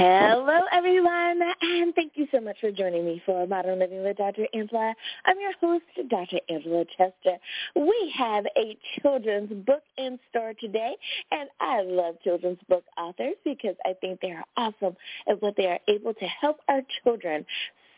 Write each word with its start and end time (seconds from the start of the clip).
Hello, 0.00 0.60
everyone, 0.72 1.40
and 1.60 1.92
thank 1.96 2.12
you 2.14 2.28
so 2.30 2.40
much 2.40 2.54
for 2.60 2.70
joining 2.70 3.04
me 3.04 3.20
for 3.26 3.44
Modern 3.48 3.80
Living 3.80 4.04
with 4.04 4.16
Dr. 4.16 4.46
Angela. 4.54 4.94
I'm 5.26 5.40
your 5.40 5.50
host, 5.60 6.08
Dr. 6.08 6.38
Angela 6.48 6.84
Chester. 6.96 7.36
We 7.74 8.14
have 8.16 8.44
a 8.56 8.78
children's 9.02 9.50
book 9.66 9.82
in 9.96 10.20
store 10.30 10.52
today, 10.60 10.94
and 11.32 11.48
I 11.58 11.82
love 11.82 12.14
children's 12.22 12.60
book 12.68 12.84
authors 12.96 13.34
because 13.44 13.74
I 13.84 13.94
think 14.00 14.20
they 14.20 14.30
are 14.30 14.44
awesome 14.56 14.96
at 15.28 15.42
what 15.42 15.56
they 15.56 15.66
are 15.66 15.80
able 15.88 16.14
to 16.14 16.26
help 16.26 16.58
our 16.68 16.82
children 17.02 17.44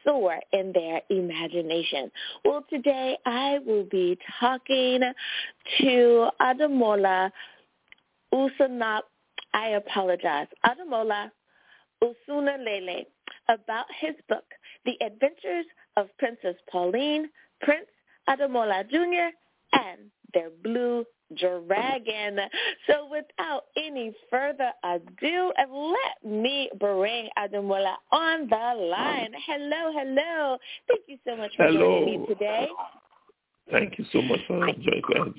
soar 0.03 0.41
in 0.55 0.73
their 0.73 1.03
imagination. 1.11 2.11
Well, 2.47 2.65
today 2.71 3.19
I 3.27 3.59
will 3.67 3.85
be 3.85 4.17
talking 4.41 5.03
to 5.81 6.29
Ademola 6.41 7.31
Usanap. 8.33 9.03
I 9.53 9.71
apologize. 9.71 10.47
Ademola 12.03 12.15
Usuanlele 12.29 13.07
about 13.49 13.87
his 14.01 14.15
book, 14.29 14.45
The 14.85 14.97
Adventures 15.05 15.67
of 15.97 16.09
Princess 16.19 16.57
Pauline, 16.71 17.29
Prince 17.61 17.89
Ademola 18.29 18.89
Jr., 18.89 19.35
and 19.73 20.11
their 20.35 20.51
blue 20.63 21.05
dragon. 21.37 22.39
So 22.87 23.09
without 23.11 23.65
any 23.77 24.15
further 24.31 24.73
ado, 24.85 25.53
let 25.59 26.33
me 26.33 26.71
bring 26.79 27.29
Ademola 27.39 27.95
on 28.13 28.49
the 28.49 28.87
line. 28.87 29.33
Hello, 29.47 29.93
hello. 29.93 30.59
Thank 30.89 31.03
you 31.07 31.19
so 31.27 31.37
much 31.37 31.53
for 31.57 31.67
hello. 31.67 32.01
joining 32.01 32.21
me 32.23 32.27
today. 32.27 32.69
Thank 33.71 33.99
you 33.99 34.05
so 34.13 34.23
much 34.23 34.41
for 34.47 34.61
joining 34.61 35.35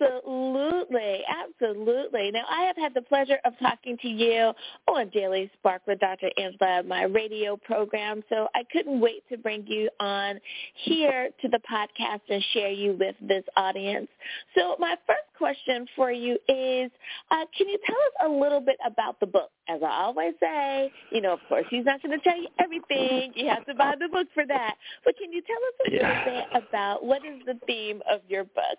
Absolutely, 0.00 1.22
absolutely. 1.28 2.30
Now, 2.32 2.44
I 2.50 2.62
have 2.62 2.76
had 2.76 2.94
the 2.94 3.02
pleasure 3.02 3.38
of 3.44 3.52
talking 3.60 3.96
to 3.98 4.08
you 4.08 4.52
on 4.88 5.08
Daily 5.10 5.50
Spark 5.58 5.82
with 5.86 6.00
Dr. 6.00 6.30
Angela, 6.36 6.82
my 6.84 7.04
radio 7.04 7.56
program, 7.56 8.22
so 8.28 8.48
I 8.54 8.62
couldn't 8.72 9.00
wait 9.00 9.22
to 9.30 9.38
bring 9.38 9.64
you 9.66 9.88
on 10.00 10.40
here 10.84 11.30
to 11.40 11.48
the 11.48 11.60
podcast 11.70 12.20
and 12.28 12.42
share 12.52 12.70
you 12.70 12.96
with 12.98 13.14
this 13.20 13.44
audience. 13.56 14.08
So 14.56 14.76
my 14.78 14.96
first 15.06 15.20
question 15.38 15.86
for 15.94 16.10
you 16.10 16.34
is, 16.48 16.90
uh, 17.30 17.44
can 17.56 17.68
you 17.68 17.78
tell 17.86 17.96
us 17.96 18.26
a 18.26 18.28
little 18.28 18.60
bit 18.60 18.76
about 18.84 19.20
the 19.20 19.26
book? 19.26 19.50
As 19.68 19.80
I 19.82 20.02
always 20.02 20.34
say, 20.40 20.92
you 21.10 21.20
know, 21.20 21.32
of 21.32 21.40
course, 21.48 21.64
he's 21.70 21.84
not 21.84 22.02
going 22.02 22.18
to 22.18 22.22
tell 22.22 22.36
you 22.36 22.48
everything. 22.58 23.32
You 23.34 23.48
have 23.48 23.64
to 23.66 23.74
buy 23.74 23.94
the 23.98 24.08
book 24.08 24.26
for 24.34 24.44
that. 24.46 24.74
But 25.04 25.16
can 25.16 25.32
you 25.32 25.42
tell 25.42 25.56
us 25.56 25.74
a 25.86 25.94
yeah. 25.94 26.08
little 26.08 26.40
bit 26.40 26.64
about 26.68 27.04
what 27.04 27.24
is 27.24 27.40
the 27.46 27.58
theme 27.66 28.02
of 28.10 28.20
your 28.28 28.44
book? 28.44 28.78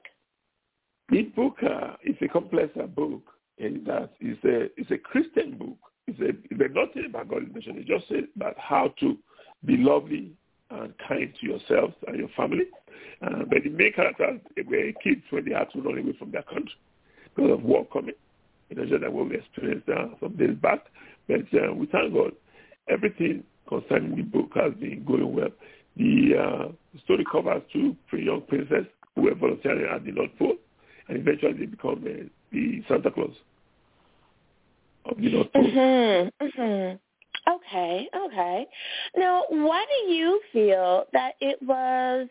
This 1.09 1.25
book 1.35 1.57
uh, 1.61 1.95
is 2.03 2.15
a 2.21 2.27
complex 2.27 2.73
book 2.95 3.21
in 3.57 3.83
that 3.85 4.11
it's 4.19 4.43
a 4.43 4.79
it's 4.79 4.89
a 4.89 4.97
Christian 4.97 5.57
book. 5.57 5.77
It's 6.07 6.19
a 6.19 6.29
it's 6.49 6.73
nothing 6.73 7.05
about 7.07 7.29
God's 7.29 7.53
mission. 7.53 7.77
It 7.77 7.85
just 7.85 8.11
about 8.35 8.57
how 8.57 8.93
to 9.01 9.17
be 9.65 9.77
lovely 9.77 10.31
and 10.71 10.93
kind 11.07 11.31
to 11.39 11.47
yourself 11.47 11.91
and 12.07 12.17
your 12.17 12.29
family. 12.29 12.65
Uh, 13.21 13.43
but 13.47 13.63
the 13.63 13.69
main 13.69 13.93
characters 13.93 14.41
were 14.65 14.91
kids 15.03 15.21
when 15.29 15.45
they 15.45 15.53
had 15.53 15.69
to 15.71 15.81
run 15.81 15.99
away 15.99 16.15
from 16.17 16.31
their 16.31 16.43
country 16.43 16.73
because 17.35 17.51
of 17.51 17.63
war 17.63 17.85
coming. 17.93 18.15
You 18.69 18.77
know, 18.77 18.85
just 18.85 19.03
like 19.03 19.11
what 19.11 19.29
we 19.29 19.37
experienced 19.37 19.87
uh, 19.87 20.07
some 20.19 20.35
days 20.37 20.55
back. 20.59 20.85
But 21.27 21.45
uh, 21.53 21.71
we 21.73 21.85
thank 21.85 22.13
God, 22.13 22.31
everything 22.89 23.43
concerning 23.69 24.15
the 24.15 24.23
book 24.23 24.51
has 24.55 24.73
been 24.73 25.03
going 25.05 25.35
well. 25.35 25.49
The 25.97 26.31
uh, 26.35 26.99
story 27.03 27.25
covers 27.31 27.61
two 27.71 27.95
young 28.11 28.41
princesses 28.47 28.87
who 29.15 29.23
were 29.23 29.35
volunteering 29.35 29.87
at 29.93 30.03
the 30.03 30.11
North 30.11 30.31
Pole 30.39 30.57
and 31.07 31.17
eventually 31.17 31.53
they 31.53 31.65
become 31.65 32.03
uh, 32.05 32.23
the 32.51 32.83
Santa 32.87 33.11
Claus 33.11 33.31
of 35.05 35.17
the 35.17 35.29
North 35.29 35.53
Pole. 35.53 35.63
Mm-hmm, 35.63 36.45
mm-hmm. 36.45 36.95
Okay, 37.47 38.09
okay. 38.25 38.65
Now, 39.15 39.43
why 39.49 39.85
do 39.85 40.11
you 40.11 40.41
feel 40.51 41.05
that 41.13 41.33
it 41.39 41.59
was 41.61 42.27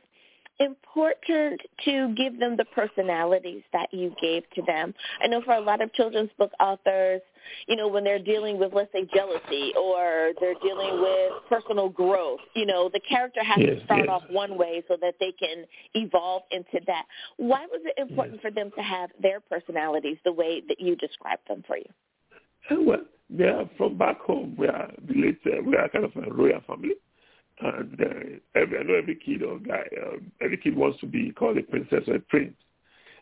important 0.61 1.61
to 1.85 2.15
give 2.17 2.39
them 2.39 2.57
the 2.57 2.65
personalities 2.67 3.63
that 3.73 3.93
you 3.93 4.15
gave 4.21 4.43
to 4.55 4.63
them? 4.63 4.95
I 5.23 5.27
know 5.27 5.43
for 5.43 5.55
a 5.55 5.61
lot 5.61 5.83
of 5.83 5.93
children's 5.95 6.31
book 6.39 6.53
authors, 6.61 7.21
you 7.67 7.77
know, 7.77 7.89
when 7.89 8.05
they're 8.05 8.23
dealing 8.23 8.59
with, 8.59 8.73
let's 8.73 8.93
say, 8.93 9.07
jealousy 9.15 9.73
or 9.79 10.31
they're 10.41 10.55
dealing 10.63 11.01
with 11.01 11.33
personal 11.49 11.89
growth, 11.89 12.41
you 12.55 12.67
know, 12.67 12.89
the 12.93 13.01
character 13.01 13.43
has 13.43 13.59
yes, 13.59 13.79
to 13.79 13.85
start 13.85 14.03
yes. 14.07 14.09
off 14.11 14.23
one 14.31 14.57
way 14.57 14.83
so 14.89 14.97
that 15.01 15.15
they 15.21 15.33
can 15.33 15.65
evolve 15.95 16.43
into 16.51 16.85
that. 16.87 17.05
Why 17.37 17.67
was 17.67 17.81
it 17.85 18.01
important 18.01 18.41
yes. 18.43 18.43
for 18.43 18.51
them 18.51 18.71
to 18.77 18.83
have 18.83 19.11
their 19.21 19.41
personalities 19.41 20.17
the 20.25 20.33
way 20.33 20.63
that 20.69 20.81
you 20.81 20.97
described 20.97 21.43
them 21.49 21.65
for 21.67 21.77
you? 21.77 21.85
Eh, 22.71 22.77
well, 22.79 23.03
they 23.31 23.45
are 23.45 23.69
from 23.77 23.99
back 23.99 24.21
home. 24.21 24.55
We 24.59 24.69
are 24.69 24.91
related. 25.07 25.67
We 25.67 25.77
are 25.77 25.89
kind 25.89 26.05
of 26.05 26.13
a 26.17 26.33
royal 26.33 26.61
family, 26.67 26.95
and 27.61 28.01
uh, 28.01 28.59
every, 28.59 28.79
I 28.79 28.83
know 28.83 28.95
every 28.95 29.17
kid 29.17 29.43
or 29.43 29.59
guy, 29.59 29.85
uh, 30.01 30.17
every 30.41 30.57
kid 30.57 30.77
wants 30.77 31.01
to 31.01 31.07
be 31.07 31.31
called 31.33 31.59
a 31.59 31.63
princess 31.63 32.03
or 32.09 32.17
a 32.17 32.21
prince. 32.21 32.57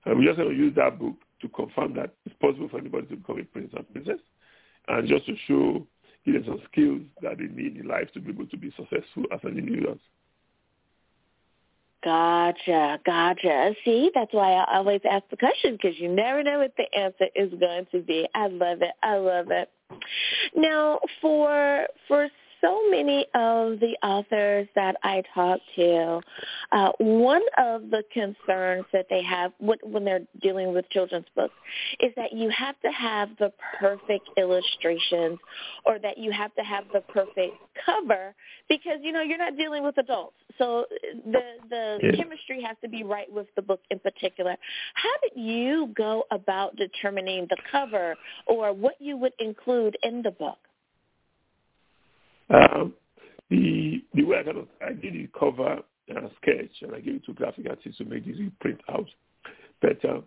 And 0.05 0.19
we 0.19 0.27
just 0.27 0.39
want 0.39 0.51
to 0.51 0.57
use 0.57 0.75
that 0.77 0.99
book 0.99 1.15
to 1.43 1.49
confirm 1.49 1.95
that 1.95 2.15
it's 2.25 2.35
possible 2.41 2.69
for 2.69 2.79
anybody 2.79 3.07
to 3.09 3.17
become 3.17 3.41
a 3.41 3.45
prince 3.45 3.73
or 3.77 3.83
princess, 3.83 4.21
and 4.89 5.09
just 5.09 5.27
to 5.27 5.35
show, 5.47 5.87
give 6.25 6.35
them 6.35 6.45
some 6.47 6.63
skills 6.71 7.03
that 7.21 7.39
they 7.39 7.45
need 7.45 7.77
in 7.77 7.87
life 7.87 8.11
to 8.15 8.21
be 8.21 8.31
able 8.31 8.47
to 8.47 8.57
be 8.57 8.73
successful 8.77 9.25
as 9.33 9.41
an 9.43 9.59
individual. 9.59 9.99
Gotcha, 12.05 12.99
gotcha. 13.07 13.75
See, 13.85 14.11
that's 14.13 14.33
why 14.33 14.55
I 14.55 14.77
always 14.77 15.01
ask 15.09 15.23
the 15.31 15.37
question 15.37 15.79
because 15.81 15.99
you 16.01 16.09
never 16.09 16.43
know 16.43 16.59
what 16.59 16.75
the 16.77 16.93
answer 16.99 17.27
is 17.37 17.53
going 17.61 17.87
to 17.93 18.01
be. 18.01 18.27
I 18.35 18.49
love 18.49 18.83
it. 18.83 18.91
I 19.05 19.17
love 19.17 19.53
it. 19.53 19.71
Now, 20.57 20.99
for 21.21 21.87
for 22.09 22.29
so 22.63 22.89
many 22.91 23.27
of 23.35 23.81
the 23.81 23.97
authors 24.03 24.69
that 24.75 24.97
I 25.03 25.23
talk 25.35 25.61
to, 25.77 26.21
uh, 26.71 26.93
one 26.99 27.43
of 27.59 27.91
the 27.91 28.03
concerns 28.13 28.85
that 28.93 29.07
they 29.11 29.23
have 29.23 29.53
when 29.59 30.05
they're 30.05 30.27
dealing 30.41 30.73
with 30.73 30.89
children's 30.91 31.27
books 31.35 31.55
is 32.01 32.13
that 32.17 32.33
you 32.33 32.49
have 32.51 32.81
to 32.81 32.91
have 32.91 33.31
the 33.39 33.53
perfect 33.81 34.29
illustrations 34.37 35.39
or 35.85 35.99
that 35.99 36.19
you 36.19 36.31
have 36.31 36.55
to 36.55 36.63
have 36.63 36.85
the 36.93 37.01
perfect 37.01 37.57
cover 37.85 38.35
because, 38.69 38.99
you 39.03 39.13
know, 39.13 39.23
you're 39.23 39.39
not 39.39 39.57
dealing 39.57 39.83
with 39.83 39.99
adults. 39.99 40.37
So 40.59 40.87
the 41.27 41.41
the 41.69 41.99
yeah. 42.03 42.11
chemistry 42.17 42.63
has 42.63 42.77
to 42.83 42.89
be 42.89 43.03
right 43.03 43.31
with 43.31 43.47
the 43.57 43.63
book 43.63 43.81
in 43.91 43.99
particular. 43.99 44.57
How 44.95 45.11
did 45.23 45.41
you 45.41 45.93
go 45.97 46.25
about 46.31 46.77
determining 46.77 47.47
the 47.51 47.57
cover 47.71 48.15
or 48.47 48.73
what 48.73 48.95
you 49.01 49.17
would 49.17 49.33
include 49.39 49.97
in 50.03 50.23
the 50.23 50.31
book? 50.31 50.59
Um, 52.53 52.93
the 53.51 54.05
the 54.15 54.25
way 54.25 54.39
I 54.39 54.43
kind 54.43 54.59
of 54.59 54.69
I 54.81 54.93
did 54.93 55.15
the 55.15 55.29
cover 55.39 55.79
uh, 56.11 56.29
sketch 56.41 56.83
and 56.83 56.95
I 56.95 57.01
gave 57.01 57.17
it 57.17 57.25
to 57.27 57.33
graphic 57.33 57.67
artists 57.69 57.99
to 57.99 58.05
make 58.05 58.27
this 58.27 58.37
print 58.61 58.81
out. 58.91 59.07
But 59.81 60.05
uh, 60.05 60.21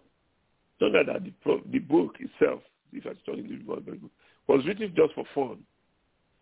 not 0.81 1.05
that 1.05 1.23
the 1.23 1.31
pro, 1.41 1.61
the 1.71 1.79
book 1.79 2.15
itself, 2.19 2.61
if 2.93 3.05
I'm 3.05 3.15
talking 3.25 3.47
the 3.47 3.55
book, 3.63 3.83
was 4.47 4.65
written 4.65 4.93
just 4.95 5.13
for 5.13 5.25
fun. 5.33 5.59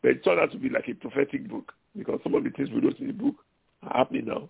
But 0.01 0.11
it 0.11 0.23
turned 0.23 0.39
out 0.39 0.51
to 0.51 0.57
be 0.57 0.69
like 0.69 0.87
a 0.89 0.93
prophetic 0.93 1.49
book 1.49 1.71
because 1.95 2.19
some 2.23 2.35
of 2.35 2.43
the 2.43 2.49
things 2.51 2.69
we 2.69 2.81
wrote 2.81 2.99
in 2.99 3.07
the 3.07 3.13
book 3.13 3.35
are 3.83 3.97
happening 3.97 4.25
now. 4.25 4.49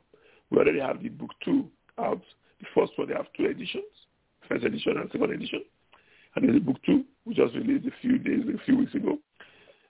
We 0.49 0.57
already 0.59 0.79
have 0.79 1.01
the 1.01 1.09
book 1.09 1.31
two 1.43 1.67
out. 1.99 2.21
The 2.59 2.65
first 2.73 2.93
one 2.97 3.09
they 3.09 3.15
have 3.15 3.27
two 3.35 3.45
editions, 3.45 3.83
first 4.47 4.63
edition 4.63 4.97
and 4.97 5.09
second 5.11 5.33
edition. 5.33 5.63
And 6.35 6.45
there's 6.45 6.57
a 6.57 6.61
book 6.61 6.77
two, 6.85 7.03
we 7.25 7.35
just 7.35 7.53
released 7.55 7.85
a 7.85 7.91
few 8.01 8.17
days, 8.17 8.43
a 8.53 8.63
few 8.65 8.77
weeks 8.77 8.95
ago. 8.95 9.17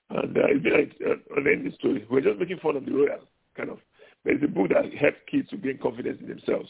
And 0.09 0.37
uh, 0.37 0.41
it's 0.47 0.63
been 0.63 0.73
like 0.73 0.95
uh, 1.05 1.37
an 1.37 1.47
ending 1.47 1.73
story. 1.79 2.05
We're 2.09 2.21
just 2.21 2.39
making 2.39 2.59
fun 2.59 2.75
of 2.75 2.85
the 2.85 2.91
royal, 2.91 3.27
kind 3.55 3.69
of. 3.69 3.79
But 4.23 4.33
it's 4.33 4.43
a 4.43 4.47
book 4.47 4.69
that 4.69 4.93
helps 4.93 5.17
kids 5.29 5.49
to 5.49 5.57
gain 5.57 5.79
confidence 5.81 6.19
in 6.21 6.27
themselves. 6.27 6.69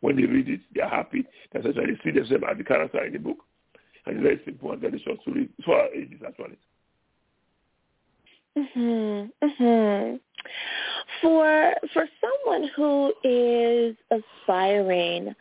When 0.00 0.16
they 0.16 0.24
read 0.24 0.48
it, 0.48 0.60
they're 0.74 0.88
happy. 0.88 1.24
That's 1.52 1.64
why 1.64 1.72
they 1.72 1.98
see 2.04 2.10
themselves 2.10 2.44
as 2.50 2.58
the 2.58 2.64
character 2.64 3.04
in 3.04 3.12
the 3.12 3.18
book. 3.18 3.38
And 4.06 4.16
it's 4.16 4.22
very 4.22 4.40
simple 4.44 4.72
and 4.72 4.80
very 4.80 5.02
short 5.04 5.18
to 5.24 5.32
read. 5.32 5.48
It's 5.58 5.64
for 5.64 5.80
our 5.80 5.88
ages, 5.88 6.20
actually. 6.26 6.58
Mhm. 8.56 9.32
Mhm. 9.42 10.20
For 11.20 11.74
for 11.92 12.08
someone 12.20 12.68
who 12.76 13.12
is 13.24 13.96
aspiring 14.10 15.34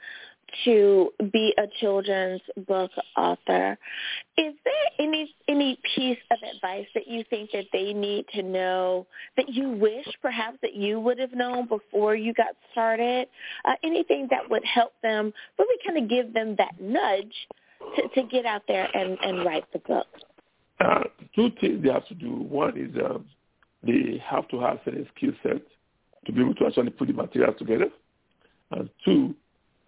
to 0.65 1.11
be 1.31 1.53
a 1.57 1.63
children's 1.79 2.41
book 2.67 2.91
author. 3.17 3.77
Is 4.37 4.53
there 4.63 4.73
any 4.99 5.33
any 5.47 5.79
piece 5.95 6.17
of 6.31 6.37
advice 6.55 6.87
that 6.93 7.07
you 7.07 7.23
think 7.29 7.51
that 7.51 7.65
they 7.71 7.93
need 7.93 8.25
to 8.33 8.43
know 8.43 9.07
that 9.37 9.49
you 9.49 9.69
wish 9.69 10.07
perhaps 10.21 10.57
that 10.61 10.73
you 10.75 10.99
would 10.99 11.19
have 11.19 11.33
known 11.33 11.67
before 11.67 12.15
you 12.15 12.33
got 12.33 12.55
started? 12.71 13.27
Uh, 13.65 13.73
anything 13.83 14.27
that 14.31 14.49
would 14.49 14.63
help 14.65 14.93
them 15.01 15.33
really 15.57 15.77
kind 15.85 16.03
of 16.03 16.09
give 16.09 16.33
them 16.33 16.55
that 16.57 16.79
nudge 16.79 17.33
to, 17.95 18.07
to 18.09 18.27
get 18.27 18.45
out 18.45 18.63
there 18.67 18.87
and, 18.95 19.17
and 19.23 19.45
write 19.45 19.65
the 19.73 19.79
book? 19.79 20.07
Uh, 20.79 21.03
two 21.35 21.49
things 21.61 21.83
they 21.83 21.89
have 21.89 22.07
to 22.07 22.15
do. 22.15 22.31
One 22.31 22.77
is 22.77 22.95
um, 23.03 23.25
they 23.83 24.21
have 24.25 24.47
to 24.49 24.59
have 24.59 24.79
certain 24.85 25.07
skill 25.15 25.31
set 25.43 25.61
to 26.25 26.31
be 26.31 26.41
able 26.41 26.55
to 26.55 26.65
actually 26.65 26.89
put 26.91 27.07
the 27.07 27.13
material 27.13 27.53
together. 27.53 27.89
And 28.71 28.89
two, 29.05 29.35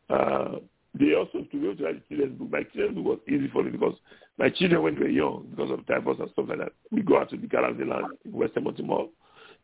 uh, 0.10 0.60
they 0.98 1.13
also 1.13 1.40
to 1.40 1.60
be 1.60 1.66
able 1.66 1.75
to 1.75 1.84
write 1.84 2.10
the 2.10 2.16
children's 2.16 2.40
book. 2.40 2.52
My 2.52 2.63
children's 2.63 2.96
book 2.96 3.06
was 3.06 3.19
easy 3.28 3.50
for 3.52 3.63
me 3.63 3.72
because 3.72 3.96
my 4.38 4.50
children 4.50 4.81
when 4.81 4.96
they 4.96 5.02
were 5.02 5.10
young, 5.10 5.48
because 5.50 5.72
of 5.72 5.86
divorce 5.86 6.18
and 6.19 6.30
stuff 6.31 6.46
like 6.50 6.60
that, 6.60 6.72
we 6.92 7.02
go 7.02 7.19
out 7.19 7.30
to 7.31 7.38
the 7.38 7.86
land 7.86 8.06
in 8.24 8.31
West 8.31 8.54
Edmonton 8.56 8.88
Mall. 8.88 9.10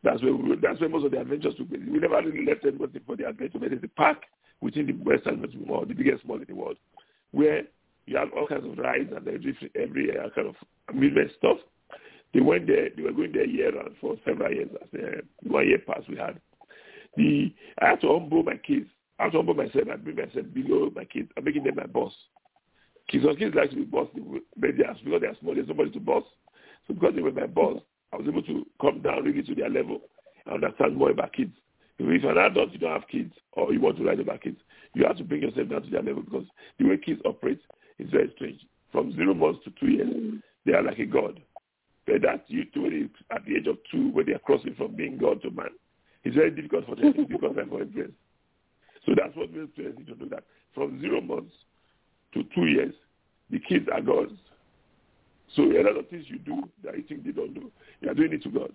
That's 0.02 0.22
where 0.22 0.34
we, 0.34 0.56
that's 0.60 0.80
where 0.80 0.88
most 0.88 1.06
of 1.06 1.12
the 1.12 1.20
adventures 1.20 1.54
took 1.56 1.68
place. 1.68 1.80
We 1.88 2.00
never 2.00 2.16
really 2.16 2.44
left 2.44 2.64
anybody 2.66 3.00
for 3.06 3.16
the 3.16 3.28
adventure, 3.28 3.58
but 3.58 3.70
there's 3.70 3.84
a 3.84 3.88
park 3.88 4.18
within 4.60 4.86
the 4.86 4.92
West 4.92 5.26
Edmonton 5.26 5.64
Mall, 5.66 5.86
the 5.86 5.94
biggest 5.94 6.24
mall 6.26 6.36
in 6.36 6.46
the 6.48 6.54
world, 6.54 6.76
where 7.30 7.62
you 8.06 8.16
have 8.16 8.28
all 8.36 8.46
kinds 8.46 8.64
of 8.64 8.76
rides 8.78 9.12
and 9.14 9.26
every 9.26 9.56
every 9.80 10.10
uh, 10.10 10.28
kind 10.34 10.48
of 10.48 10.56
amusement 10.88 11.30
stuff. 11.38 11.58
They 12.34 12.40
went 12.40 12.66
there. 12.66 12.88
They 12.96 13.02
were 13.02 13.12
going 13.12 13.32
there 13.32 13.46
year 13.46 13.74
round 13.74 13.94
for 14.00 14.16
several 14.24 14.52
years. 14.52 14.70
As 14.82 15.00
uh, 15.00 15.20
one 15.42 15.68
year 15.68 15.78
pass 15.86 16.02
we 16.08 16.16
had. 16.16 16.40
The 17.16 17.54
I 17.80 17.90
had 17.90 18.00
to 18.00 18.08
humble 18.08 18.42
my 18.42 18.56
kids 18.56 18.88
I 19.22 19.30
to 19.30 19.36
humble 19.36 19.54
myself 19.54 19.86
and 19.88 20.02
bring 20.02 20.16
myself 20.16 20.46
below 20.52 20.88
oh, 20.88 20.92
my 20.96 21.04
kids. 21.04 21.30
I'm 21.36 21.44
making 21.44 21.62
them 21.62 21.76
my 21.76 21.86
boss. 21.86 22.12
Kids, 23.08 23.24
some 23.24 23.36
kids 23.36 23.54
like 23.54 23.70
to 23.70 23.76
be 23.76 23.84
boss, 23.84 24.08
but 24.56 24.70
they 24.76 24.84
are, 24.84 24.96
because 25.04 25.20
they 25.20 25.28
are 25.28 25.36
small, 25.40 25.54
there's 25.54 25.68
nobody 25.68 25.90
to 25.92 26.00
boss. 26.00 26.24
So 26.88 26.94
because 26.94 27.14
they 27.14 27.22
were 27.22 27.30
my 27.30 27.46
boss, 27.46 27.80
I 28.12 28.16
was 28.16 28.26
able 28.26 28.42
to 28.42 28.66
come 28.80 29.00
down 29.00 29.22
really 29.22 29.44
to 29.44 29.54
their 29.54 29.70
level 29.70 30.00
and 30.46 30.64
understand 30.64 30.96
more 30.96 31.10
about 31.10 31.32
kids. 31.34 31.52
If 32.00 32.20
you're 32.22 32.32
an 32.32 32.38
adult, 32.50 32.72
you 32.72 32.78
don't 32.80 32.92
have 33.00 33.08
kids, 33.08 33.32
or 33.52 33.72
you 33.72 33.80
want 33.80 33.96
to 33.98 34.04
write 34.04 34.18
about 34.18 34.42
kids, 34.42 34.58
you 34.94 35.04
have 35.06 35.16
to 35.18 35.24
bring 35.24 35.42
yourself 35.42 35.68
down 35.68 35.82
to 35.82 35.90
their 35.90 36.02
level 36.02 36.22
because 36.22 36.46
the 36.80 36.86
way 36.88 36.96
kids 36.96 37.20
operate 37.24 37.60
is 38.00 38.10
very 38.10 38.32
strange. 38.34 38.60
From 38.90 39.12
zero 39.14 39.34
months 39.34 39.60
to 39.64 39.70
two 39.78 39.92
years, 39.92 40.10
they 40.66 40.72
are 40.72 40.82
like 40.82 40.98
a 40.98 41.06
god. 41.06 41.40
But 42.06 42.22
that 42.22 42.42
you 42.48 42.64
to 42.74 43.08
at 43.30 43.44
the 43.44 43.54
age 43.54 43.68
of 43.68 43.78
two, 43.88 44.10
when 44.10 44.26
they 44.26 44.32
are 44.32 44.40
crossing 44.40 44.74
from 44.74 44.96
being 44.96 45.16
God 45.16 45.42
to 45.42 45.50
man, 45.52 45.68
it's 46.24 46.34
very 46.34 46.50
difficult 46.50 46.86
for 46.86 46.96
them. 46.96 47.06
It's 47.16 47.28
difficult 47.28 47.54
for 47.54 47.60
them 47.84 48.14
so 49.04 49.12
that's 49.16 49.36
what 49.36 49.52
parents 49.52 49.98
need 49.98 50.06
to 50.06 50.14
do 50.14 50.28
that. 50.30 50.44
From 50.74 51.00
zero 51.00 51.20
months 51.20 51.52
to 52.34 52.42
two 52.54 52.66
years, 52.66 52.94
the 53.50 53.58
kids 53.58 53.86
are 53.92 54.00
God's. 54.00 54.32
So 55.54 55.62
a 55.62 55.82
lot 55.82 55.98
of 55.98 56.08
things 56.08 56.24
you 56.28 56.38
do 56.38 56.62
that 56.84 56.96
you 56.96 57.02
think 57.02 57.24
they 57.24 57.32
don't 57.32 57.52
do, 57.52 57.70
you 58.00 58.10
are 58.10 58.14
doing 58.14 58.32
it 58.32 58.42
to 58.44 58.48
God. 58.48 58.72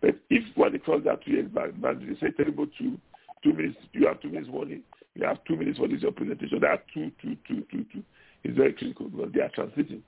But 0.00 0.16
if 0.30 0.44
when 0.56 0.72
they 0.72 0.78
cross 0.78 1.02
that 1.04 1.24
two 1.24 1.32
years 1.32 1.48
boundary, 1.50 2.14
they 2.14 2.20
say 2.20 2.32
terrible 2.36 2.66
two, 2.78 2.98
two 3.42 3.52
minutes, 3.52 3.78
you 3.92 4.06
have 4.06 4.20
two 4.20 4.30
minutes 4.30 4.50
warning, 4.50 4.82
you 5.14 5.26
have 5.26 5.38
two 5.44 5.56
minutes 5.56 5.78
for 5.78 5.88
this 5.88 6.02
your 6.02 6.12
presentation, 6.12 6.60
that 6.60 6.84
two, 6.92 7.10
two, 7.22 7.36
two, 7.46 7.64
two, 7.70 7.84
two. 7.92 8.02
It's 8.44 8.56
very 8.56 8.72
critical 8.72 9.08
because 9.08 9.32
they 9.32 9.40
are 9.40 9.50
transiting 9.50 10.00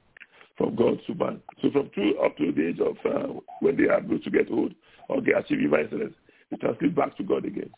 from 0.57 0.77
God 0.77 1.01
to 1.07 1.15
man. 1.15 1.41
So 1.63 1.71
from 1.71 1.91
two 1.95 2.15
up 2.25 2.37
to 2.37 2.53
the 2.53 2.69
age 2.69 2.81
of 2.81 2.97
uh, 3.05 3.41
when 3.61 3.77
they 3.77 3.85
are 3.85 3.99
able 3.99 4.19
to 4.19 4.31
get 4.31 4.51
old 4.51 4.75
or 5.09 5.21
they 5.21 5.33
achieve 5.33 5.61
human 5.61 5.81
excellence, 5.81 6.15
they 6.51 6.57
transit 6.57 6.95
back 6.95 7.17
to 7.17 7.23
God 7.23 7.45
again. 7.45 7.71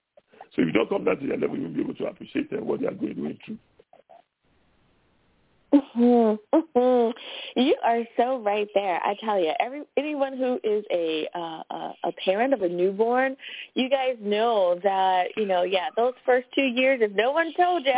So 0.55 0.63
if 0.63 0.67
you 0.67 0.73
don't 0.73 0.89
come 0.89 1.05
down 1.05 1.19
to 1.19 1.27
their 1.27 1.39
level, 1.39 1.57
you 1.57 1.63
won't 1.63 1.77
be 1.77 1.83
able 1.83 1.95
to 1.95 2.07
appreciate 2.07 2.51
them, 2.51 2.67
what 2.67 2.81
they 2.81 2.87
are 2.87 2.93
going 2.93 3.39
through. 3.45 3.59
Mm-hmm, 5.97 6.59
mm-hmm. 6.59 7.61
You 7.61 7.77
are 7.85 8.01
so 8.17 8.39
right 8.43 8.69
there. 8.75 9.01
I 9.05 9.15
tell 9.25 9.39
you, 9.39 9.53
every 9.59 9.83
anyone 9.97 10.37
who 10.37 10.59
is 10.63 10.85
a 10.91 11.27
uh, 11.35 11.93
a 12.05 12.13
parent 12.25 12.53
of 12.53 12.63
a 12.63 12.69
newborn, 12.69 13.37
you 13.75 13.89
guys 13.89 14.17
know 14.21 14.79
that 14.83 15.29
you 15.37 15.47
know, 15.47 15.63
yeah, 15.63 15.89
those 15.97 16.15
first 16.27 16.47
two 16.55 16.63
years, 16.63 17.01
if 17.03 17.13
no 17.13 17.33
one 17.33 17.53
told 17.57 17.87
you, 17.87 17.93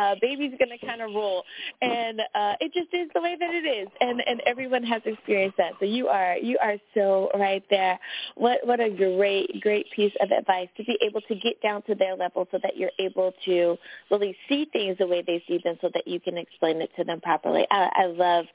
uh, 0.00 0.14
baby's 0.20 0.52
gonna 0.58 0.78
kind 0.78 1.02
of 1.02 1.14
roll, 1.14 1.42
and 1.82 2.20
uh, 2.20 2.54
it 2.60 2.72
just 2.72 2.92
is 2.92 3.08
the 3.14 3.20
way 3.20 3.36
that 3.38 3.54
it 3.54 3.66
is, 3.66 3.88
and 4.00 4.22
and 4.26 4.40
everyone 4.46 4.84
has 4.84 5.02
experienced 5.04 5.56
that. 5.58 5.72
So 5.80 5.86
you 5.86 6.08
are 6.08 6.36
you 6.36 6.58
are 6.62 6.76
so 6.94 7.30
right 7.34 7.64
there. 7.70 7.98
What 8.36 8.60
what 8.64 8.80
a 8.80 8.90
great 8.90 9.60
great 9.62 9.86
piece 9.94 10.14
of 10.20 10.30
advice 10.30 10.68
to 10.76 10.84
be 10.84 10.98
able 11.02 11.22
to 11.22 11.34
get 11.34 11.60
down 11.60 11.82
to 11.82 11.94
their 11.94 12.16
level 12.16 12.46
so 12.50 12.58
that 12.62 12.76
you're 12.76 12.90
able 12.98 13.32
to 13.46 13.76
really 14.10 14.36
see 14.48 14.66
things 14.72 14.98
the 14.98 15.06
way 15.06 15.22
they 15.26 15.42
see 15.48 15.60
them, 15.64 15.76
so 15.80 15.90
that 15.94 16.06
you 16.06 16.20
can 16.20 16.36
explain 16.38 16.80
it 16.80 16.90
to 16.96 17.04
them 17.04 17.16
them 17.16 17.20
properly. 17.36 17.66
I, 17.70 17.88
I 17.94 18.06
love 18.06 18.46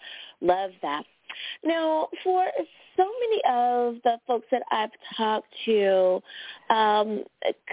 love 0.42 0.72
that. 0.82 1.04
Now, 1.64 2.10
for 2.24 2.46
so 2.98 3.04
many 3.04 3.42
of 3.50 3.96
the 4.04 4.18
folks 4.28 4.48
that 4.52 4.64
I've 4.72 4.90
talked 5.16 5.48
to, 5.66 6.22
um, 6.70 7.24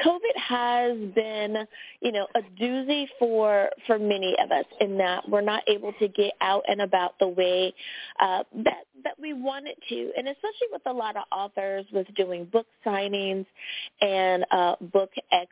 COVID 0.05 0.37
has 0.37 0.97
been, 1.15 1.67
you 2.01 2.13
know, 2.13 2.27
a 2.37 2.63
doozy 2.63 3.07
for 3.19 3.69
for 3.87 3.99
many 3.99 4.37
of 4.43 4.53
us 4.53 4.65
in 4.81 4.97
that 4.99 5.29
we're 5.29 5.41
not 5.41 5.63
able 5.69 5.93
to 5.95 6.09
get 6.09 6.33
out 6.41 6.65
and 6.69 6.81
about 6.81 7.19
the 7.19 7.29
way 7.29 7.75
uh, 8.21 8.45
that 8.65 8.85
that 9.05 9.15
we 9.21 9.33
wanted 9.33 9.77
to, 9.89 10.13
and 10.17 10.29
especially 10.29 10.69
with 10.73 10.83
a 10.87 10.93
lot 10.93 11.17
of 11.17 11.25
authors 11.33 11.85
with 11.93 12.07
doing 12.15 12.45
book 12.45 12.67
signings 12.87 13.47
and 14.01 14.45
uh, 14.51 14.75
book 14.93 15.11
ex 15.33 15.51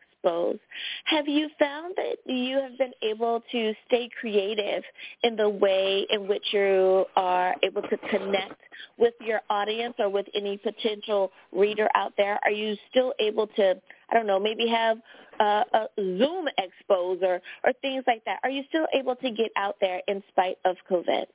Have 1.04 1.28
you 1.28 1.48
found 1.58 1.94
that 1.96 2.16
you 2.26 2.56
have 2.58 2.76
been 2.78 2.92
able 3.02 3.42
to 3.52 3.72
stay 3.86 4.08
creative 4.20 4.82
in 5.22 5.36
the 5.36 5.48
way 5.48 6.06
in 6.10 6.26
which 6.26 6.44
you 6.52 7.04
are 7.16 7.54
able 7.62 7.82
to 7.82 7.96
connect 8.10 8.60
with 8.98 9.14
your 9.20 9.40
audience 9.50 9.94
or 9.98 10.08
with 10.08 10.26
any 10.34 10.56
potential 10.58 11.30
reader 11.52 11.88
out 11.94 12.12
there? 12.16 12.38
Are 12.44 12.50
you 12.50 12.76
still 12.90 13.12
able 13.20 13.46
to, 13.48 13.74
I 14.10 14.14
don't 14.14 14.26
know, 14.26 14.40
maybe 14.40 14.66
have 14.68 14.98
uh, 15.38 15.64
a 15.72 15.86
Zoom 15.96 16.48
expose 16.58 17.18
or, 17.22 17.40
or 17.64 17.72
things 17.80 18.04
like 18.06 18.24
that? 18.24 18.40
Are 18.42 18.50
you 18.50 18.64
still 18.68 18.86
able 18.94 19.16
to 19.16 19.30
get 19.30 19.50
out 19.56 19.76
there 19.80 20.00
in 20.08 20.22
spite 20.28 20.58
of 20.64 20.76
COVID? 20.90 21.26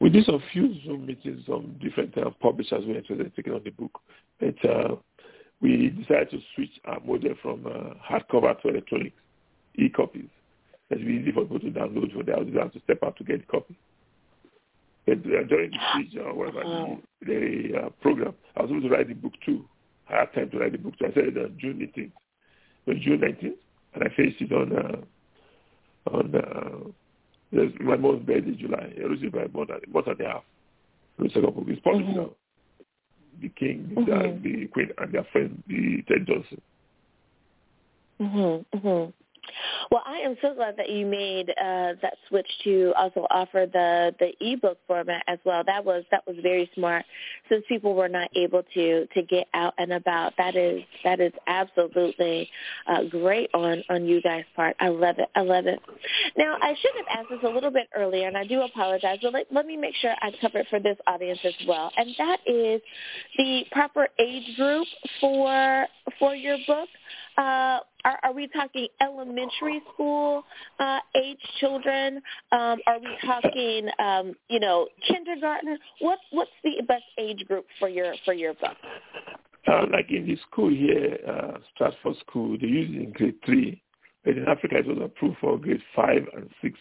We 0.00 0.10
did 0.10 0.26
some 0.26 0.42
few 0.52 0.74
Zoom 0.84 1.06
meetings 1.06 1.48
on 1.48 1.78
different 1.82 2.16
uh, 2.18 2.30
publishers 2.40 2.84
we 2.86 2.96
interested 2.96 3.26
in 3.26 3.32
taking 3.32 3.54
on 3.54 3.62
the 3.64 3.70
book. 3.70 3.98
But 4.38 4.68
uh, 4.68 4.96
we 5.60 5.88
decided 5.88 6.30
to 6.30 6.38
switch 6.54 6.70
our 6.84 7.00
model 7.00 7.34
from 7.42 7.66
uh, 7.66 7.94
hardcover 8.04 8.60
to 8.62 8.68
electronic 8.68 9.12
e-copies. 9.76 10.28
It's 10.90 11.00
easy 11.02 11.32
for 11.32 11.42
people 11.42 11.60
to 11.60 11.70
download 11.70 12.12
for 12.12 12.22
their 12.22 12.36
have 12.36 12.72
to 12.72 12.80
step 12.84 12.98
out 13.04 13.16
to 13.16 13.24
get 13.24 13.42
a 13.42 13.46
copy. 13.46 13.76
But 15.06 15.18
uh, 15.18 15.44
during 15.48 15.70
the 15.70 15.78
switch 15.94 16.22
or 16.22 16.34
whatever 16.34 16.60
the, 16.60 16.98
the 17.26 17.78
uh, 17.78 17.90
program, 18.00 18.34
I 18.56 18.62
was 18.62 18.70
able 18.70 18.82
to 18.82 18.88
write 18.88 19.08
the 19.08 19.14
book 19.14 19.32
too. 19.44 19.64
I 20.08 20.20
had 20.20 20.32
time 20.34 20.50
to 20.50 20.58
write 20.58 20.72
the 20.72 20.78
book 20.78 20.98
too. 20.98 21.06
I 21.06 21.10
started 21.10 21.38
on 21.38 21.56
June 21.60 21.78
18th. 21.78 22.12
So 22.86 22.92
June 23.02 23.20
19th, 23.20 23.56
and 23.94 24.04
I 24.04 24.14
finished 24.14 24.40
it 24.40 24.52
on 24.52 24.72
uh, 24.76 26.10
on 26.10 26.34
uh, 26.34 27.62
my 27.82 27.96
mom's 27.96 28.24
birthday, 28.24 28.52
July. 28.52 28.92
I 28.96 29.00
received 29.06 29.34
my 29.34 29.46
month, 29.48 29.70
a 29.70 29.90
month 29.90 30.06
and 30.06 30.20
a 30.20 30.24
half. 30.24 30.44
The 31.18 31.28
second 31.30 31.54
book 31.54 31.64
is 31.68 31.78
possible 31.80 32.04
mm-hmm. 32.04 32.16
now 32.16 32.30
the 33.40 33.48
king, 33.50 33.92
mm-hmm. 33.94 34.42
the, 34.42 34.50
the 34.50 34.66
queen, 34.68 34.90
and 34.98 35.12
their 35.12 35.24
friend, 35.24 35.62
the 35.66 36.02
Ted 36.08 36.26
Johnson. 36.26 36.60
Mhm. 38.20 38.64
Mhm. 38.74 39.12
Well, 39.90 40.02
I 40.04 40.18
am 40.18 40.36
so 40.42 40.54
glad 40.54 40.76
that 40.78 40.90
you 40.90 41.06
made 41.06 41.50
uh, 41.50 41.94
that 42.02 42.14
switch 42.28 42.48
to 42.64 42.92
also 42.96 43.26
offer 43.30 43.66
the 43.72 44.14
the 44.18 44.32
ebook 44.40 44.78
format 44.86 45.22
as 45.28 45.38
well. 45.44 45.62
That 45.64 45.84
was 45.84 46.04
that 46.10 46.26
was 46.26 46.36
very 46.42 46.70
smart, 46.74 47.04
since 47.48 47.64
people 47.68 47.94
were 47.94 48.08
not 48.08 48.28
able 48.34 48.62
to 48.74 49.06
to 49.06 49.22
get 49.22 49.46
out 49.54 49.74
and 49.78 49.92
about. 49.92 50.34
That 50.38 50.56
is 50.56 50.82
that 51.04 51.20
is 51.20 51.32
absolutely 51.46 52.48
uh, 52.86 53.04
great 53.04 53.50
on 53.54 53.82
on 53.88 54.06
you 54.06 54.20
guys' 54.22 54.44
part. 54.54 54.76
I 54.80 54.88
love 54.88 55.18
it. 55.18 55.28
I 55.34 55.40
love 55.40 55.66
it. 55.66 55.80
Now, 56.36 56.56
I 56.60 56.74
should 56.80 56.92
have 56.96 57.18
asked 57.18 57.30
this 57.30 57.40
a 57.44 57.52
little 57.52 57.70
bit 57.70 57.88
earlier, 57.96 58.26
and 58.26 58.36
I 58.36 58.46
do 58.46 58.62
apologize. 58.62 59.18
But 59.22 59.32
let, 59.32 59.46
let 59.52 59.66
me 59.66 59.76
make 59.76 59.94
sure 59.96 60.14
I 60.20 60.32
cover 60.40 60.58
it 60.58 60.66
for 60.68 60.80
this 60.80 60.96
audience 61.06 61.40
as 61.44 61.54
well, 61.66 61.92
and 61.96 62.10
that 62.18 62.40
is 62.46 62.80
the 63.36 63.64
proper 63.70 64.08
age 64.18 64.56
group 64.56 64.86
for 65.20 65.86
for 66.18 66.34
your 66.34 66.58
book. 66.66 66.88
Uh, 67.38 67.80
are, 68.06 68.18
are 68.22 68.32
we 68.32 68.48
talking 68.48 68.86
elementary 69.00 69.82
school 69.92 70.44
uh, 70.78 71.00
age 71.16 71.40
children? 71.58 72.22
Um, 72.52 72.78
are 72.86 73.00
we 73.00 73.08
talking, 73.24 73.88
um, 73.98 74.34
you 74.48 74.60
know, 74.60 74.88
kindergarten? 75.06 75.76
What 76.00 76.18
what's 76.30 76.50
the 76.62 76.82
best 76.86 77.04
age 77.18 77.44
group 77.46 77.66
for 77.78 77.88
your 77.88 78.14
for 78.24 78.32
your 78.32 78.54
book? 78.54 78.76
Uh, 79.66 79.86
like 79.90 80.10
in 80.10 80.26
the 80.26 80.38
school 80.48 80.70
here, 80.70 81.18
uh, 81.28 81.58
Stratford 81.74 82.16
School, 82.20 82.56
they 82.60 82.68
use 82.68 82.88
it 82.88 83.02
in 83.02 83.12
grade 83.12 83.34
three, 83.44 83.82
but 84.24 84.36
in 84.36 84.46
Africa 84.46 84.76
it 84.78 84.86
was 84.86 84.98
approved 85.02 85.38
for 85.40 85.58
grade 85.58 85.82
five 85.94 86.24
and 86.34 86.48
six. 86.62 86.78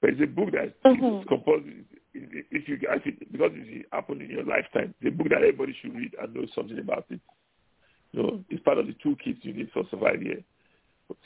But 0.00 0.10
it's 0.10 0.22
a 0.22 0.26
book 0.26 0.50
that 0.50 0.82
mm-hmm. 0.82 1.20
is 1.20 1.26
composed. 1.28 1.66
If 2.12 2.68
you 2.68 2.76
guys, 2.78 3.00
because 3.04 3.52
it 3.54 3.86
happened 3.92 4.22
in 4.22 4.30
your 4.30 4.44
lifetime, 4.44 4.94
it's 5.00 5.14
a 5.14 5.16
book 5.16 5.28
that 5.30 5.38
everybody 5.38 5.74
should 5.80 5.94
read 5.94 6.14
and 6.20 6.34
know 6.34 6.46
something 6.54 6.78
about 6.78 7.06
it. 7.10 7.20
So 8.14 8.40
it's 8.48 8.62
part 8.62 8.78
of 8.78 8.86
the 8.86 8.94
toolkit 9.04 9.38
you 9.42 9.52
need 9.52 9.70
for 9.72 9.82
survival 9.90 10.20
here. 10.20 10.44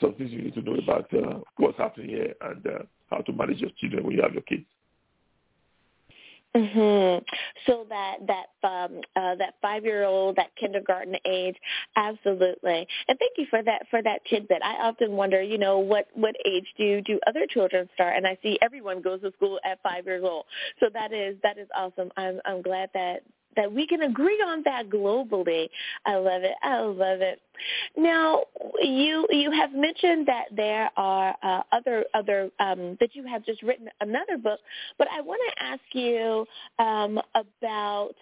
Some 0.01 0.13
things 0.15 0.31
you 0.31 0.41
need 0.41 0.53
to 0.55 0.61
know 0.61 0.75
about 0.75 1.13
uh, 1.13 1.39
what's 1.57 1.77
happening 1.77 2.09
here 2.09 2.33
and 2.41 2.65
uh, 2.65 2.79
how 3.09 3.17
to 3.17 3.31
manage 3.31 3.59
your 3.59 3.71
children 3.79 4.03
when 4.03 4.15
you 4.15 4.21
have 4.21 4.33
your 4.33 4.43
kids. 4.43 4.65
Mhm. 6.55 7.23
So 7.67 7.85
that 7.89 8.17
that 8.25 8.47
um 8.67 9.01
uh 9.15 9.35
that 9.35 9.53
5-year-old 9.63 10.35
that 10.37 10.55
kindergarten 10.55 11.15
age 11.23 11.55
absolutely. 11.95 12.87
And 13.07 13.19
thank 13.19 13.33
you 13.37 13.45
for 13.51 13.61
that 13.61 13.87
for 13.91 14.01
that 14.01 14.25
tidbit. 14.25 14.63
I 14.63 14.87
often 14.87 15.11
wonder, 15.11 15.43
you 15.43 15.59
know, 15.59 15.77
what 15.77 16.07
what 16.15 16.35
age 16.45 16.65
do 16.75 17.01
do 17.01 17.19
other 17.27 17.45
children 17.47 17.87
start? 17.93 18.17
And 18.17 18.25
I 18.25 18.35
see 18.41 18.57
everyone 18.63 19.01
goes 19.01 19.21
to 19.21 19.31
school 19.33 19.59
at 19.63 19.81
5 19.83 20.05
years 20.07 20.23
old. 20.23 20.45
So 20.79 20.87
that 20.91 21.13
is 21.13 21.37
that 21.43 21.59
is 21.59 21.67
awesome. 21.75 22.11
I'm 22.17 22.41
I'm 22.45 22.63
glad 22.63 22.89
that 22.95 23.21
that 23.55 23.71
we 23.71 23.87
can 23.87 24.03
agree 24.03 24.41
on 24.45 24.61
that 24.65 24.89
globally. 24.89 25.69
I 26.05 26.15
love 26.15 26.43
it. 26.43 26.55
I 26.63 26.79
love 26.81 27.21
it. 27.21 27.41
Now, 27.97 28.43
you 28.81 29.27
you 29.29 29.51
have 29.51 29.73
mentioned 29.73 30.27
that 30.27 30.45
there 30.55 30.89
are 30.95 31.35
uh, 31.43 31.61
other 31.71 32.05
other 32.13 32.49
um, 32.59 32.97
that 32.99 33.15
you 33.15 33.25
have 33.27 33.45
just 33.45 33.61
written 33.63 33.89
another 34.01 34.37
book, 34.37 34.59
but 34.97 35.07
I 35.11 35.21
want 35.21 35.41
to 35.49 35.63
ask 35.63 35.81
you 35.93 36.45
um, 36.79 37.19
about 37.35 38.15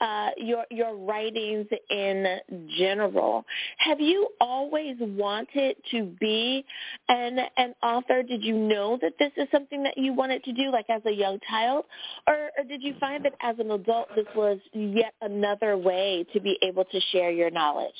uh, 0.00 0.30
your 0.36 0.64
your 0.70 0.96
writings 0.96 1.66
in 1.90 2.38
general. 2.76 3.44
Have 3.78 4.00
you 4.00 4.28
always 4.40 4.96
wanted 5.00 5.76
to 5.90 6.04
be 6.20 6.64
an 7.08 7.38
an 7.56 7.74
author? 7.82 8.22
Did 8.22 8.42
you 8.42 8.56
know 8.56 8.98
that 9.02 9.12
this 9.18 9.32
is 9.36 9.48
something 9.52 9.82
that 9.84 9.96
you 9.96 10.12
wanted 10.12 10.42
to 10.44 10.52
do, 10.52 10.70
like 10.70 10.86
as 10.88 11.02
a 11.06 11.12
young 11.12 11.38
child, 11.48 11.84
or, 12.26 12.50
or 12.58 12.64
did 12.64 12.82
you 12.82 12.94
find 12.98 13.24
that 13.24 13.34
as 13.40 13.58
an 13.58 13.70
adult 13.70 14.08
this 14.16 14.26
was 14.34 14.58
yet 14.72 15.14
another 15.20 15.76
way 15.76 16.26
to 16.32 16.40
be 16.40 16.58
able 16.62 16.84
to 16.84 17.00
share 17.12 17.30
your 17.30 17.50
knowledge? 17.50 17.94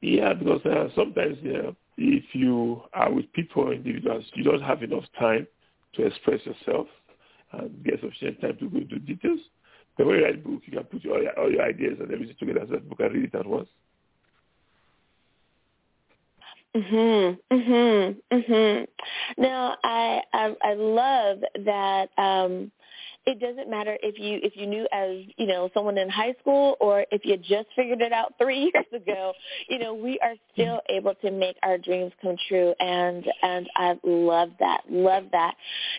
Yeah, 0.00 0.34
because 0.34 0.64
uh, 0.64 0.88
sometimes 0.94 1.38
yeah, 1.42 1.70
if 1.96 2.24
you 2.32 2.82
are 2.92 3.12
with 3.12 3.32
people 3.32 3.70
individuals, 3.70 4.24
you 4.34 4.44
don't 4.44 4.62
have 4.62 4.82
enough 4.82 5.04
time 5.18 5.46
to 5.94 6.06
express 6.06 6.40
yourself 6.46 6.86
and 7.52 7.84
get 7.84 8.00
sufficient 8.00 8.40
time 8.40 8.56
to 8.58 8.68
go 8.68 8.78
into 8.78 8.98
details. 9.00 9.40
But 9.98 10.06
when 10.06 10.16
you 10.18 10.24
write 10.24 10.34
a 10.36 10.38
book, 10.38 10.62
you 10.66 10.72
can 10.72 10.84
put 10.84 11.04
your, 11.04 11.38
all 11.38 11.50
your 11.52 11.62
ideas 11.62 11.98
and 12.00 12.10
everything 12.12 12.36
together 12.38 12.60
so 12.66 12.74
that 12.74 12.88
book 12.88 13.00
and 13.00 13.14
read 13.14 13.24
it 13.24 13.34
at 13.34 13.46
once. 13.46 13.68
Mhm. 16.76 17.38
Mhm. 17.50 18.16
Mhm. 18.32 18.88
Now, 19.38 19.76
I 19.84 20.22
I 20.32 20.56
I 20.62 20.74
love 20.74 21.44
that 21.64 22.10
um 22.18 22.72
it 23.26 23.40
doesn't 23.40 23.70
matter 23.70 23.96
if 24.02 24.18
you 24.18 24.38
if 24.42 24.56
you 24.56 24.66
knew 24.66 24.86
as 24.92 25.18
you 25.36 25.46
know 25.46 25.70
someone 25.74 25.98
in 25.98 26.08
high 26.08 26.34
school 26.40 26.76
or 26.80 27.04
if 27.10 27.24
you 27.24 27.36
just 27.36 27.68
figured 27.76 28.00
it 28.00 28.12
out 28.12 28.34
three 28.38 28.70
years 28.74 28.86
ago 28.92 29.32
you 29.68 29.78
know 29.78 29.94
we 29.94 30.18
are 30.22 30.34
still 30.52 30.76
mm-hmm. 30.76 30.96
able 30.96 31.14
to 31.16 31.30
make 31.30 31.56
our 31.62 31.78
dreams 31.78 32.12
come 32.20 32.36
true 32.48 32.74
and 32.80 33.24
and 33.42 33.68
i 33.76 33.94
love 34.04 34.50
that 34.58 34.80
love 34.90 35.24
that. 35.32 35.54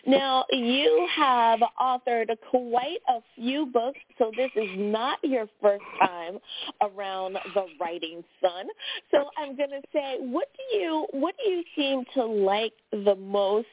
Now 0.06 0.44
you 0.50 1.06
have 1.16 1.60
authored 1.80 2.28
quite 2.50 2.98
a 3.08 3.20
few 3.34 3.66
books 3.66 3.98
so 4.18 4.30
this 4.36 4.50
is 4.56 4.68
not 4.76 5.18
your 5.22 5.46
first 5.62 5.84
time 6.00 6.38
around 6.80 7.36
the 7.54 7.66
writing 7.80 8.22
sun. 8.40 8.66
So 9.10 9.30
i'm 9.38 9.56
going 9.56 9.70
to 9.70 9.80
say 9.92 10.16
what 10.20 10.48
do 10.56 10.78
you 10.78 11.06
what 11.12 11.34
do 11.42 11.50
you 11.50 11.64
seem 11.76 12.04
to 12.14 12.24
like 12.24 12.72
the 12.92 13.14
most 13.16 13.66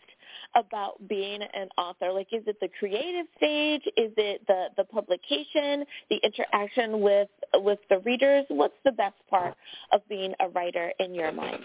about 0.55 1.07
being 1.07 1.41
an 1.41 1.69
author? 1.77 2.11
Like, 2.11 2.27
is 2.31 2.43
it 2.47 2.59
the 2.59 2.69
creative 2.79 3.25
stage? 3.37 3.83
Is 3.97 4.11
it 4.17 4.45
the 4.47 4.67
the 4.77 4.83
publication, 4.83 5.85
the 6.09 6.19
interaction 6.23 7.01
with 7.01 7.29
with 7.55 7.79
the 7.89 7.99
readers? 7.99 8.45
What's 8.49 8.73
the 8.83 8.91
best 8.91 9.15
part 9.29 9.55
of 9.91 10.01
being 10.09 10.33
a 10.39 10.49
writer 10.49 10.91
in 10.99 11.15
your 11.15 11.31
mind? 11.31 11.63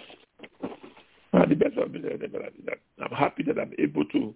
Uh, 1.33 1.47
the 1.47 1.55
best 1.55 1.75
part 1.75 1.95
is 1.95 2.03
that 2.03 2.79
I'm 3.03 3.17
happy 3.17 3.43
that 3.45 3.59
I'm 3.59 3.73
able 3.79 4.05
to 4.07 4.35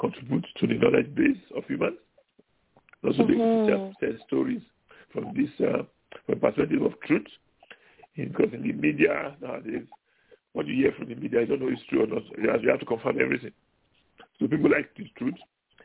contribute 0.00 0.46
to 0.58 0.66
the 0.66 0.74
knowledge 0.74 1.14
base 1.14 1.38
of 1.56 1.64
humans. 1.66 1.96
Also, 3.04 3.22
mm-hmm. 3.22 3.66
to 3.66 3.70
tell, 3.70 3.92
tell 4.00 4.26
stories 4.26 4.62
from 5.12 5.32
this 5.34 5.50
uh, 5.66 5.82
from 6.26 6.40
perspective 6.40 6.82
of 6.82 6.92
truth. 7.02 7.26
Because 8.16 8.52
in 8.52 8.62
the 8.62 8.72
media 8.72 9.36
nowadays, 9.42 9.86
what 10.52 10.66
you 10.66 10.74
hear 10.76 10.92
from 10.96 11.08
the 11.08 11.16
media, 11.16 11.40
I 11.40 11.44
don't 11.46 11.60
know 11.60 11.66
if 11.66 11.74
it's 11.74 11.82
true 11.88 12.04
or 12.04 12.06
not. 12.06 12.22
You 12.62 12.70
have 12.70 12.80
to 12.80 12.86
confirm 12.86 13.20
everything. 13.20 13.50
So 14.40 14.48
people 14.48 14.70
like 14.70 14.90
the 14.96 15.08
truth 15.16 15.34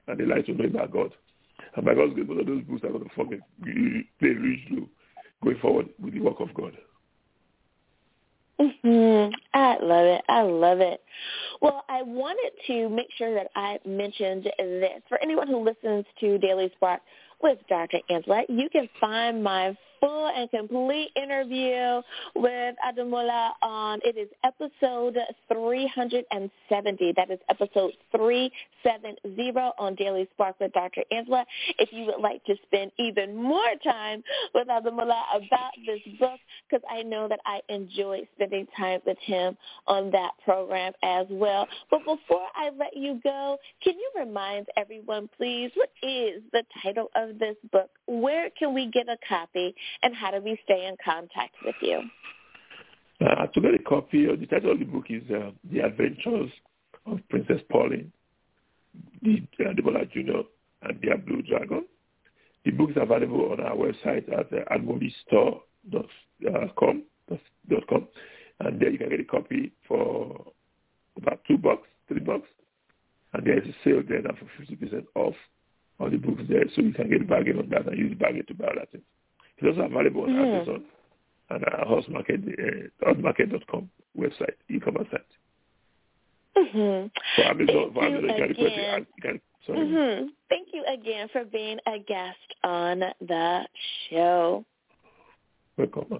and 0.08 0.20
they 0.20 0.25
like 0.25 0.46
to 0.48 0.53
know 0.53 0.65
about 0.65 0.91
God. 0.91 1.13
And 1.75 1.86
by 1.86 1.94
God's 1.94 2.13
grace, 2.13 2.27
both 2.27 2.39
of 2.39 2.48
those 2.48 2.63
books 2.63 2.84
are 2.84 2.89
going 2.89 3.03
to 3.03 3.15
form 3.15 3.34
a, 3.34 3.65
huge 4.20 4.68
role 4.72 4.88
going 5.44 5.58
forward 5.60 5.89
with 6.00 6.13
the 6.13 6.20
work 6.20 6.39
of 6.39 6.53
God. 6.53 6.77
Mm-hmm. 8.60 9.34
I 9.53 9.77
love 9.82 10.06
it. 10.06 10.22
I 10.27 10.41
love 10.41 10.79
it. 10.82 11.01
Well, 11.62 11.86
I 11.88 12.01
wanted 12.01 12.51
to 12.68 12.89
make 12.89 13.08
sure 13.18 13.34
that 13.34 13.48
I 13.56 13.79
mentioned 13.86 14.50
this. 14.58 15.01
For 15.08 15.18
anyone 15.22 15.48
who 15.48 15.63
listens 15.63 16.06
to 16.20 16.38
Daily 16.39 16.70
Spark 16.75 17.01
with 17.41 17.58
Dr. 17.70 18.00
Angela, 18.10 18.44
you 18.50 18.70
can 18.70 18.89
find 19.00 19.41
my 19.44 19.77
full 20.00 20.27
and 20.27 20.50
complete 20.50 21.10
interview 21.15 22.01
with 22.36 22.75
Ademola 22.86 23.51
on, 23.62 24.00
it 24.03 24.18
is 24.18 24.29
episode 24.44 25.18
370. 25.48 27.13
That 27.15 27.32
is 27.32 27.39
episode 27.50 27.91
370 28.12 29.74
on 29.77 29.96
Daily 29.96 30.27
Spark 30.34 30.60
with 30.60 30.74
Dr. 30.74 31.03
Angela. 31.12 31.46
If 31.77 31.89
you 31.91 32.06
would 32.06 32.22
like 32.22 32.44
to 32.46 32.56
spend 32.65 32.91
even 32.98 33.36
more 33.36 33.60
time 33.84 34.24
with 34.53 34.68
Ademola 34.68 35.22
about 35.36 35.72
this 35.86 36.01
book, 36.20 36.39
because 36.70 36.84
I 36.89 37.03
know 37.03 37.27
that 37.27 37.39
I 37.46 37.62
enjoy 37.70 38.27
spending 38.36 38.68
time 38.77 39.01
with 39.06 39.18
him 39.20 39.58
on 39.88 40.12
that 40.12 40.32
program 40.44 40.94
as 41.03 41.25
well. 41.29 41.68
But 41.89 42.00
before 42.00 42.48
I 42.56 42.70
let 42.77 42.96
you 42.96 43.20
go, 43.24 43.58
can 43.84 43.94
you 43.94 44.12
remind 44.18 44.68
everyone, 44.77 45.29
please, 45.38 45.72
what 45.75 45.89
is 46.03 46.41
the 46.51 46.63
title 46.82 47.10
of 47.15 47.39
this 47.39 47.56
book? 47.72 47.89
Where 48.08 48.50
can 48.58 48.74
we 48.74 48.88
get 48.88 49.08
a 49.10 49.18
copy? 49.27 49.75
And 50.03 50.15
how 50.15 50.31
do 50.31 50.41
we 50.43 50.60
stay 50.63 50.88
in 50.88 50.96
contact 51.03 51.55
with 51.63 51.75
you? 51.81 52.01
Uh, 53.22 53.48
to 53.48 53.62
get 53.62 53.74
a 53.74 53.79
copy, 53.79 54.25
the 54.25 54.46
title 54.46 54.72
of 54.72 54.79
the 54.79 54.86
book 54.86 55.05
is 55.10 55.24
uh, 55.29 55.51
The 55.72 55.79
Adventures 55.79 56.50
of 57.05 57.19
Princess 57.29 57.62
Pauline, 57.69 58.12
the 59.22 59.43
uh, 59.60 59.74
Debola 59.74 60.10
Jr. 60.12 60.43
and 60.84 61.01
the 61.01 61.17
Blue 61.25 61.41
Dragon. 61.41 61.86
The 62.65 62.72
book 62.72 62.91
is 62.91 62.98
available 63.00 63.51
on 63.51 63.60
our 63.60 63.75
website 63.75 64.31
at 64.31 64.53
uh, 64.53 64.63
admolistore.com, 64.72 67.03
.com, 67.89 68.08
and 68.60 68.79
there 68.79 68.89
you 68.89 68.98
can 68.98 69.10
get 69.10 69.19
a 69.19 69.25
copy 69.25 69.74
for 69.88 70.46
about 71.17 71.41
two 71.48 71.58
bucks, 71.58 71.88
three 72.08 72.19
bucks. 72.19 72.48
And 73.34 73.46
there 73.46 73.62
is 73.62 73.67
a 73.67 73.74
sale 73.84 74.01
there 74.08 74.22
now 74.22 74.36
for 74.39 74.46
50% 74.63 75.05
off 75.15 75.36
all 76.00 76.10
the 76.10 76.17
books 76.17 76.43
there, 76.50 76.63
so 76.75 76.81
you 76.81 76.93
can 76.93 77.10
get 77.10 77.22
a 77.22 77.25
bargain 77.25 77.60
on 77.60 77.69
that 77.69 77.88
and 77.88 77.98
use 77.98 78.17
bargain 78.17 78.46
to 78.48 78.53
buy 78.53 78.72
that 78.77 78.91
thing. 78.91 79.01
It's 79.62 79.78
also 79.78 79.88
available 79.88 80.24
on 80.24 80.30
mm. 80.30 80.56
Amazon 80.56 80.84
and 81.50 81.66
our 81.66 81.86
Horse 81.86 82.06
Market, 82.10 82.42
uh, 82.42 83.10
horsemarket.com 83.10 83.89
website, 84.18 84.56
e-commerce 84.70 85.08
site. 85.12 85.22
Mm-hmm. 86.58 87.08
For 87.36 87.48
Amazon, 87.48 87.92
for 87.94 88.04
Amazon, 88.04 88.56
you 88.58 88.66
again. 88.66 89.08
Can, 89.22 89.42
sorry. 89.66 89.80
Mm-hmm. 89.80 90.28
Thank 90.50 90.70
you 90.74 90.84
again 90.92 91.28
for 91.32 91.46
being 91.46 91.78
a 91.88 92.00
guest 92.00 92.38
on 92.63 93.04
the 93.22 93.68
show. 94.10 94.66
Welcome. 95.78 96.20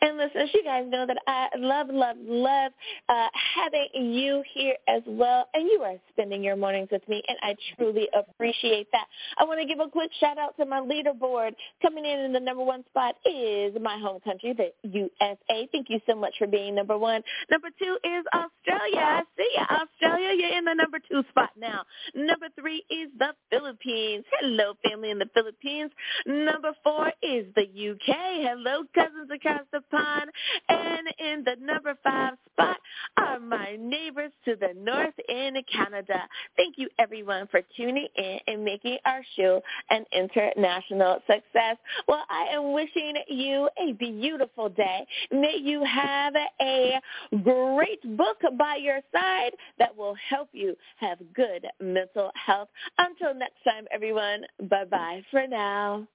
And 0.00 0.18
listeners, 0.18 0.50
you 0.54 0.64
guys 0.64 0.84
know 0.88 1.06
that 1.06 1.18
I 1.26 1.48
love, 1.58 1.88
love, 1.90 2.16
love 2.20 2.72
uh, 3.08 3.28
having 3.56 4.12
you 4.12 4.42
here 4.54 4.76
as 4.88 5.02
well. 5.06 5.48
And 5.54 5.64
you 5.66 5.82
are 5.82 5.96
spending 6.10 6.42
your 6.42 6.56
mornings 6.56 6.88
with 6.90 7.06
me, 7.08 7.22
and 7.28 7.38
I 7.42 7.54
truly 7.76 8.08
appreciate 8.16 8.88
that. 8.92 9.06
I 9.38 9.44
want 9.44 9.60
to 9.60 9.66
give 9.66 9.80
a 9.80 9.88
quick 9.90 10.10
shout 10.20 10.38
out 10.38 10.56
to 10.58 10.66
my 10.66 10.80
leaderboard. 10.80 11.52
Coming 11.82 12.04
in 12.04 12.20
in 12.20 12.32
the 12.32 12.40
number 12.40 12.64
one 12.64 12.84
spot 12.90 13.16
is 13.24 13.74
my 13.80 13.98
home 13.98 14.20
country, 14.20 14.54
the 14.54 14.72
USA. 14.88 15.68
Thank 15.72 15.88
you 15.88 16.00
so 16.08 16.14
much 16.14 16.34
for 16.38 16.46
being 16.46 16.74
number 16.74 16.98
one. 16.98 17.22
Number 17.50 17.68
two 17.78 17.96
is 18.04 18.24
Australia. 18.34 19.00
I 19.00 19.22
see 19.36 19.50
you, 19.56 19.62
Australia. 19.62 20.30
You're 20.36 20.58
in 20.58 20.64
the 20.64 20.74
number 20.74 20.98
two 21.10 21.22
spot 21.30 21.50
now. 21.58 21.82
Number 22.14 22.46
three 22.58 22.84
is 22.90 23.10
the 23.18 23.34
Philippines. 23.50 24.24
Hello, 24.40 24.74
family 24.88 25.10
in 25.10 25.18
the 25.18 25.28
Philippines. 25.34 25.90
Number 26.26 26.72
four 26.82 27.12
is 27.22 27.46
the 27.54 27.62
UK. 27.62 28.16
Hello, 28.42 28.82
cousins 28.94 29.30
across 29.34 29.62
pond. 29.80 30.30
And 30.68 31.08
in 31.18 31.44
the 31.44 31.56
number 31.60 31.96
five 32.02 32.34
spot 32.52 32.76
are 33.16 33.40
my 33.40 33.76
neighbors 33.78 34.32
to 34.44 34.56
the 34.56 34.74
north 34.76 35.14
in 35.28 35.54
Canada. 35.72 36.22
Thank 36.56 36.78
you 36.78 36.88
everyone 36.98 37.48
for 37.50 37.60
tuning 37.76 38.08
in 38.16 38.38
and 38.46 38.64
making 38.64 38.98
our 39.04 39.22
show 39.36 39.62
an 39.90 40.04
international 40.12 41.18
success. 41.26 41.76
Well, 42.08 42.24
I 42.28 42.54
am 42.54 42.72
wishing 42.72 43.14
you 43.28 43.68
a 43.78 43.92
beautiful 43.92 44.68
day. 44.68 45.06
May 45.30 45.56
you 45.62 45.84
have 45.84 46.34
a 46.60 47.00
great 47.42 48.16
book 48.16 48.38
by 48.58 48.76
your 48.76 49.00
side 49.12 49.52
that 49.78 49.96
will 49.96 50.16
help 50.28 50.48
you 50.52 50.76
have 50.96 51.18
good 51.34 51.66
mental 51.80 52.30
health. 52.34 52.68
Until 52.98 53.34
next 53.34 53.62
time, 53.64 53.86
everyone, 53.92 54.42
bye-bye 54.68 55.22
for 55.30 55.46
now. 55.46 56.06